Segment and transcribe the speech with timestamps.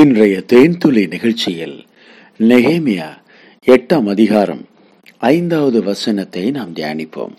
[0.00, 1.74] இன்றைய தேன்துளி நிகழ்ச்சியில்
[2.38, 3.08] நெகேமியா
[3.66, 4.62] எட்டாம் அதிகாரம்
[5.18, 7.34] ஐந்தாவது வசனத்தை நாம் தியானிப்போம்.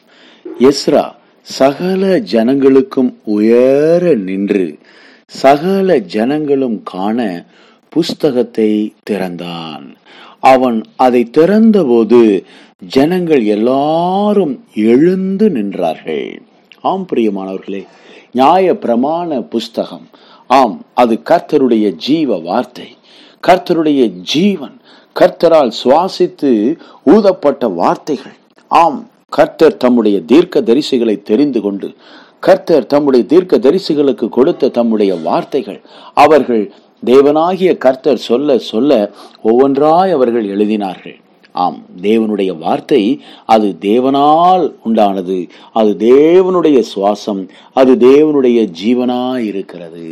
[0.59, 1.03] எஸ்ரா
[1.41, 4.79] சகல ஜனங்களுக்கும் உயர நின்று
[5.25, 7.45] சகல ஜனங்களும் காண
[7.89, 9.95] புஸ்தகத்தை திறந்தான்.
[10.39, 12.45] அவன் அதை திறந்தபோது
[12.87, 16.27] ஜனங்கள் எல்லாரும் எழுந்து நின்றார்கள்.
[16.81, 17.83] ஆம் பிரியமானவர்களே
[18.31, 20.07] நியாய பிரமாண புஸ்தகம்
[20.47, 22.97] ஆம் அது கர்த்தருடைய ஜீவ வார்த்தை.
[23.47, 24.81] கர்த்தருடைய ஜீவன்
[25.19, 28.35] கர்த்தரால் சுவாசித்து ஊதப்பட்ட வார்த்தைகள்.
[28.67, 31.95] ஆம் கர்த்தர் தம்முடைய தீர்க்க தரிசிகளை தெரிந்து கொண்டு
[32.39, 35.81] கர்த்தர் தம்முடைய தீர்க்க தரிசிகளுக்கு கொடுத்த தம்முடைய வார்த்தைகள்.
[36.13, 36.71] அவர்கள்
[37.05, 39.11] தேவனாகிய கர்த்தர் சொல்ல சொல்ல
[39.43, 41.23] ஒவ்வொன்றாய் அவர்கள் எழுதினார்கள்.
[41.63, 43.01] ஆம் தேவனுடைய வார்த்தை
[43.45, 45.37] அது தேவனால் உண்டானது.
[45.73, 47.41] அது தேவனுடைய சுவாசம்
[47.73, 50.07] அது தேவனுடைய ஜீவனாய் இருக்கிறது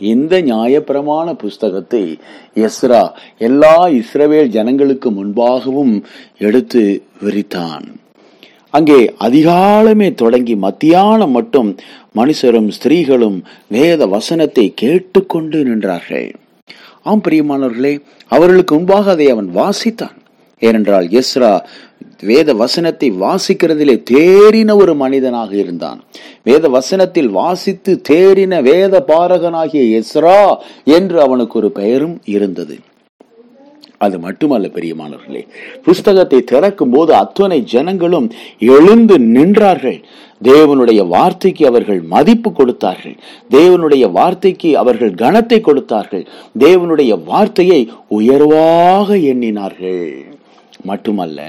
[0.00, 2.04] இந்த நியாயப்பிரமாண புஸ்தகத்தை
[2.54, 3.02] எஸ்ரா
[3.38, 5.94] எல்லா இஸ்ரவேல் ஜனங்களுக்கு முன்பாகவும்
[6.38, 6.82] எடுத்து
[7.22, 7.84] விரித்தான்.
[8.70, 11.70] அங்கே அதிகாலமே தொடங்கி மத்தியானம் மட்டும்
[12.18, 13.38] மனுஷரும் ஸ்திரீகளும்
[13.68, 16.28] வேத வசனத்தை கேட்டுக்கொண்டு நின்றார்கள்.
[17.04, 20.14] ஆம் பிரியமானவர்களே அவர்களுக்கு முன்பாக அதை அவன் வாசித்தான்.
[20.58, 21.64] ஏனென்றால் எஸ்ரா
[22.20, 26.00] வேத வசனத்தை வாசிக்கிறதிலே தேறின ஒரு மனிதனாக இருந்தான்.
[26.44, 32.78] வேத வசனத்தில் வாசித்து தேறின வேத பாரகனாகிய எஸ்ரா என்று அவனுக்கு ஒரு பெயரும் இருந்தது.
[33.98, 35.46] அது மட்டுமல்ல பெரியமானவர்களே
[35.82, 40.02] புஸ்தகத்தை திறக்கும் போது அத்தனை ஜனங்களும் எழுந்து நின்றார்கள்.
[40.42, 43.16] தேவனுடைய வார்த்தைக்கு அவர்கள் மதிப்பு கொடுத்தார்கள்.
[43.50, 46.26] தேவனுடைய வார்த்தைக்கு அவர்கள் கனத்தை கொடுத்தார்கள்.
[46.58, 50.33] தேவனுடைய வார்த்தையை உயர்வாக எண்ணினார்கள்.
[50.84, 51.40] மட்டுமல்ல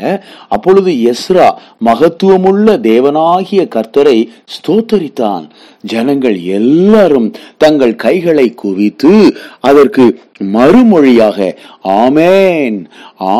[0.55, 1.47] அப்பொழுது எஸ்ரா
[1.88, 4.17] மகத்துவமுள்ள தேவனாகிய கர்த்தரை
[4.55, 5.45] ஸ்தோத்தரித்தான்.
[5.94, 7.27] ஜனங்கள் எல்லாரும்
[7.58, 9.14] தங்கள் கைகளை குவித்து
[9.69, 10.05] அதற்கு
[10.55, 11.47] மறுமொழியாக
[12.03, 12.80] ஆமேன்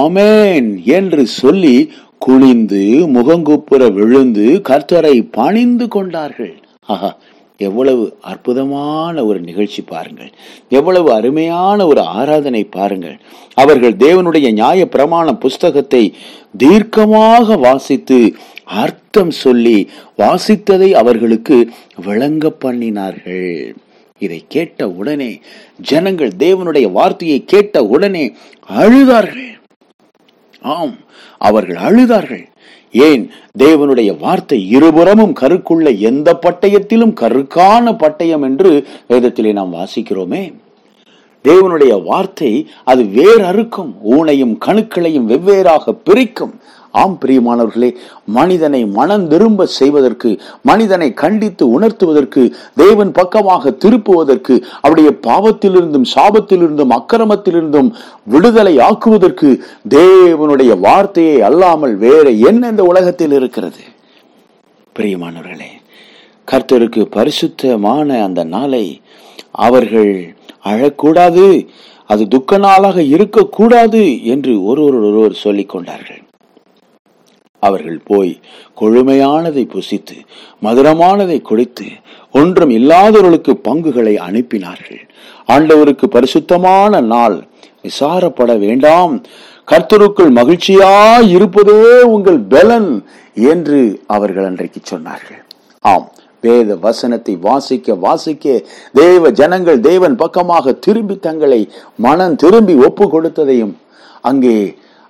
[0.02, 1.78] ஆமேன் என்று சொல்லி
[2.26, 2.84] குனிந்து
[3.16, 6.56] முகங்குப்புற விழுந்து கர்த்தரை பணிந்து கொண்டார்கள்.
[6.94, 7.10] ஆஹா
[7.58, 10.32] எவ்வளவு அற்புதமான ஒரு நிகழ்ச்சி பாருங்கள்.
[10.70, 13.20] எவ்வளவு அருமையான ஒரு ஆராதனை பாருங்கள்.
[13.54, 16.14] அவர்கள் தேவனுடைய நியாய பிரமாண புஸ்தகத்தை
[16.58, 21.70] தீர்க்கமாக வாசித்து அர்த்தம் சொல்லி வாசித்ததை அவர்களுக்கு
[22.06, 23.76] விளங்க பண்ணினார்கள்.
[24.18, 25.42] இதை கேட்ட உடனே
[25.82, 28.36] ஜனங்கள் தேவனுடைய வார்த்தையை கேட்ட உடனே
[28.70, 29.55] அழுதார்கள்.
[30.74, 30.98] ஆம்
[31.38, 32.46] அவர்கள் அழுதார்கள்.
[32.92, 33.24] ஏன்
[33.60, 38.72] தேவனுடைய வார்த்தை இருபுறமும் கருக்குள்ள எந்த பட்டயத்திலும் கருக்கான பட்டயம் என்று
[39.10, 40.44] வேதத்திலே நாம் வாசிக்கிறோமே.
[41.44, 42.52] தேவனுடைய வார்த்தை
[42.84, 46.54] அது வேறு அறுக்கும் ஊனையும் கணுக்களையும் வெவ்வேறாக பிரிக்கும்.
[46.96, 47.90] ஆம் பிரியமானவர்களே
[48.26, 50.30] மனிதனை மனம் திரும்ப செய்வதற்கு
[50.62, 52.42] மனிதனை கண்டித்து உணர்த்துவதற்கு
[52.76, 57.90] தேவன் பக்கமாக திருப்புவதற்கு அவருடைய பாவத்திலிருந்தும் சாபத்திலிருந்தும் அக்கிரமத்திலிருந்தும்
[58.26, 59.50] விடுதலை ஆக்குவதற்கு
[59.90, 63.84] தேவனுடைய வார்த்தையை அல்லாமல் வேற என்ன இந்த உலகத்தில் இருக்கிறது?
[64.96, 65.72] பிரியமானவர்களே
[66.48, 68.86] கர்த்தருக்கு பரிசுத்தமான அந்த நாளை
[69.60, 70.14] அவர்கள்
[70.66, 71.46] அழக்கூடாது
[72.10, 76.22] அது துக்க நாளாக இருக்கக்கூடாது என்று ஒருவர் ஒருவர் சொல்லிக் கொண்டார்கள்
[77.66, 78.34] அவர்கள் போய்
[78.82, 80.18] கொழுமையானதை புசித்து
[80.64, 81.88] மதுரமானதை குடித்து
[82.34, 85.02] ஒன்றும் இல்லாதவர்களுக்கு பங்குகளை அனுப்பினார்கள்.
[85.50, 87.38] ஆண்டவருக்கு பரிசுத்தமான நாள்.
[87.84, 89.14] விசாரப்பட வேண்டாம்.
[89.68, 90.92] கர்த்தருக்குள் மகிழ்ச்சியா
[91.36, 92.90] இருப்பதே உங்கள் பலன்
[93.46, 95.42] என்று அவர்கள் அன்றைக்கு சொன்னார்கள்.
[95.86, 96.08] ஆம்.
[96.44, 98.46] வேத வசனத்தை வாசிக்க வாசிக்க
[98.94, 101.62] தேவ ஜனங்கள் தேவன் பக்கமாக திரும்பி தங்களை
[101.98, 103.74] மனம் திரும்பி ஒப்பு கொடுத்ததையும்
[104.22, 104.58] அங்கே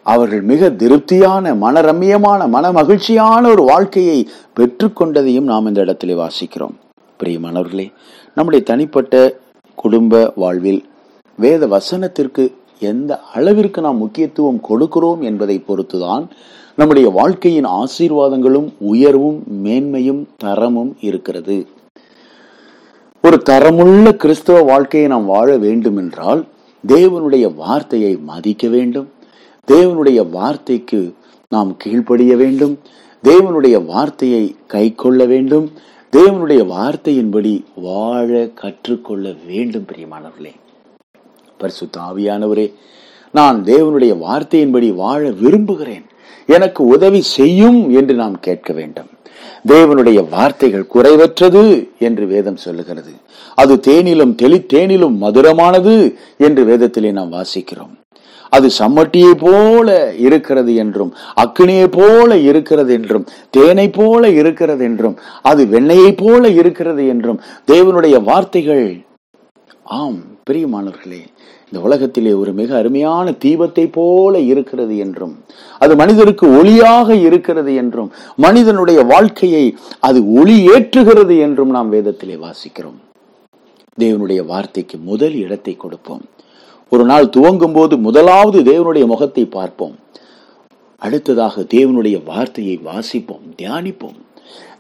[0.06, 4.28] அவர்கள் மிக திருப்தியான மனரம்யமான மன மகிழ்ச்சியான ஒரு வாழ்க்கையை
[4.58, 6.76] பெற்றுக்கொண்டதையும் நாம் இந்த இடத்திலே வாசிக்கிறோம்.
[7.20, 7.88] பிரியமானவர்களே
[8.36, 9.38] நம்முடைய தனிப்பட்ட
[9.76, 10.82] குடும்ப வாழ்வில்
[11.38, 12.44] வேத வசனத்திற்கு
[12.80, 16.26] எந்த அளவிற்கு நாம் முக்கியத்துவம் கொடுக்கிறோம் என்பதை பொறுத்துதான்
[16.76, 21.58] நம்முடைய வாழ்க்கையின் ஆசீர்வாதங்களும் உயர்வும் மேன்மையும் தரமும் இருக்கிறது.
[23.24, 26.42] ஒரு தரமுள்ள கிறிஸ்தவ வாழ்க்கையை நாம் வாழ வேண்டும் என்றால்
[26.88, 29.08] தேவனுடைய வார்த்தையை மதிக்க வேண்டும்.
[29.72, 31.14] தேவனுடைய வார்த்தைக்கு
[31.50, 32.80] நாம் கீழ்ப்படிய வேண்டும்.
[33.24, 35.72] தேவனுடைய வார்த்தையை கை கொள்ள வேண்டும்.
[36.12, 40.54] தேவனுடைய வார்த்தையின்படி வாழ கற்றுக்கொள்ள வேண்டும் பிரியமானவர்களே.
[41.58, 42.74] பரிசுத்த ஆவியானவரே
[43.32, 46.06] நான் தேவனுடைய வார்த்தையின்படி வாழ விரும்புகிறேன்.
[46.48, 49.08] எனக்கு உதவி செய்யும் என்று நாம் கேட்க வேண்டும்.
[49.68, 53.12] தேவனுடைய வார்த்தைகள் குறைவற்றது என்று வேதம் சொல்லுகிறது.
[53.56, 58.05] அது தேனிலும் தெளி தேனிலும் மதுரமானது என்று வேதத்திலே நாம் வாசிக்கிறோம்.
[58.50, 61.14] அது சம்மட்டியை போல இருக்கிறது என்றும்
[61.44, 69.06] அக்கினியை போல இருக்கிறது என்றும் தேனை போல இருக்கிறது என்றும் அது வெண்ணையை போல இருக்கிறது என்றும் தேவனுடைய வார்த்தைகள்.
[69.84, 70.20] ஆம்
[70.50, 71.22] பிரியமானவர்களே
[71.72, 75.34] இந்த உலகத்திலே ஒரு மிக அருமையான தீபத்தை போல இருக்கிறது என்றும்
[75.80, 83.00] அது மனிதருக்கு ஒளியாக இருக்கிறது என்றும் மனிதனுடைய வாழ்க்கையை அது ஒளி ஏற்றுகிறது என்றும் நாம் வேதத்திலே வாசிக்கிறோம்.
[84.00, 86.24] தேவனுடைய வார்த்தைக்கு முதல் இடத்தை கொடுப்போம்.
[86.96, 89.96] ஒரு நாள் துவங்கும் போது முதலாவது தேவனுடைய முகத்தை பார்ப்போம்.
[91.02, 94.20] அடுத்ததாக தேவனுடைய வார்த்தையை வாசிப்போம் தியானிப்போம்.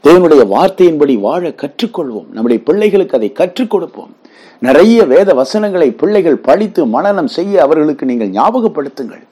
[0.05, 2.27] தேவனுடைய வார்த்தையின்படி வாழ கற்றுக்கொள்வோம்.
[2.35, 4.11] நம்முடைய பிள்ளைகளுக்கு அதை கற்றுக் கொடுப்போம்.
[4.59, 9.23] நிறைய வேத வசனங்களை பிள்ளைகள் படித்து மனனம் செய்ய அவர்களுக்கு நீங்கள் ஞாபகப்படுத்துங்கள்.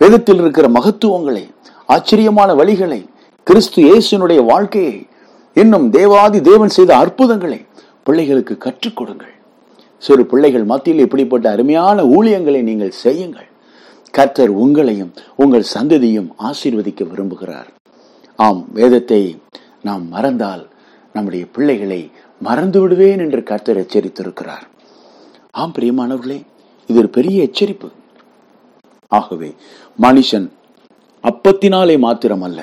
[0.00, 1.44] வேதத்தில் இருக்கிற மகத்துவங்களை
[1.94, 3.00] ஆச்சரியமான வழிகளை
[3.46, 4.96] கிறிஸ்து இயேசுனுடைய வாழ்க்கையை
[5.54, 7.60] இன்னும் தேவாதி தேவன் செய்த அற்புதங்களை
[8.06, 9.34] பிள்ளைகளுக்கு கற்றுக் கொடுங்கள்.
[9.98, 13.48] சிறு பிள்ளைகள் மத்தியில் இப்படிப்பட்ட அருமையான ஊழியங்களை நீங்கள் செய்யுங்கள்.
[14.10, 17.68] கர்த்தர் உங்களையும் உங்கள் சந்ததியும் ஆசீர்வதிக்க விரும்புகிறார்.
[18.36, 19.40] ஆம் வேதத்தை
[19.82, 20.68] நாம் மறந்தால்
[21.12, 22.10] நம்முடைய பிள்ளைகளை
[22.40, 24.66] மறந்து விடுவேன் என்று கர்த்தர் எச்சரித்திருக்கிறார்.
[25.50, 26.38] ஆம் பிரியமானவர்களே
[26.86, 27.88] இது ஒரு பெரிய எச்சரிப்பு.
[29.08, 29.54] ஆகவே
[30.00, 30.46] மனுஷன்
[31.24, 32.60] அப்பத்தினாலே மாத்திரமல்ல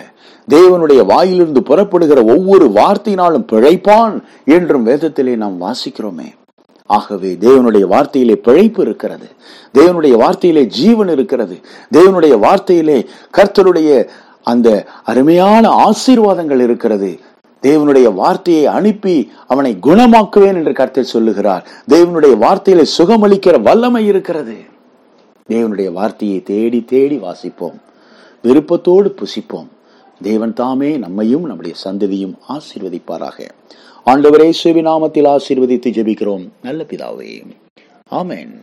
[0.47, 6.29] தேவனுடைய வாயிலிருந்து புறப்படுகிற ஒவ்வொரு வார்த்தையினாலும் பிழைப்பான் என்றும் வேதத்திலே நாம் வாசிக்கிறோமே.
[6.87, 9.27] ஆகவே தேவனுடைய வார்த்தையிலே பிழைப்பு இருக்கிறது.
[9.73, 11.59] தேவனுடைய வார்த்தையிலே ஜீவன் இருக்கிறது.
[11.93, 13.05] தேவனுடைய வார்த்தையிலே
[13.37, 14.07] கர்த்தருடைய
[14.43, 17.19] அந்த அருமையான ஆசீர்வாதங்கள் இருக்கிறது.
[17.61, 21.67] தேவனுடைய வார்த்தையை அனுப்பி அவனை குணமாக்குவேன் என்று கர்த்தர் சொல்லுகிறார்.
[21.89, 24.55] தேவனுடைய வார்த்தையிலே சுகமளிக்கிற வல்லமை இருக்கிறது.
[25.49, 27.81] தேவனுடைய வார்த்தையை தேடி தேடி வாசிப்போம்.
[28.41, 29.67] விருப்பத்தோடு புசிப்போம்.
[30.21, 33.49] தேவன் தாமே நம்மையும் நம்முடைய சந்ததியும் ஆசீர்வதிப்பாராக.
[34.05, 36.49] ஆண்டவரே சுவிநாமத்தில் ஆசீர்வதித்து ஜெபிக்கிறோம்.
[36.61, 37.45] நல்ல பிதாவே.
[38.11, 38.59] ஆமேன்.